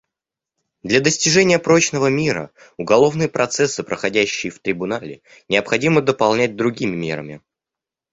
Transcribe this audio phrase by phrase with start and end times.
[0.81, 7.41] Для достижения прочного мира уголовные процессы, проходящие в Трибунале, необходимо дополнять другими мерами.